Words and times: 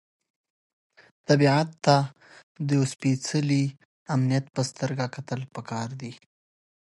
طبیعت 1.27 1.69
ته 1.85 1.95
د 2.67 2.67
یو 2.77 2.83
سپېڅلي 2.93 3.63
امانت 4.13 4.45
په 4.55 4.61
سترګه 4.69 5.05
کتل 5.15 5.41
پکار 5.55 5.87
دي. 6.01 6.11